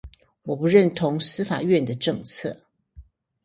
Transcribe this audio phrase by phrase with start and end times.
[0.41, 2.65] 我不認同司法院的政策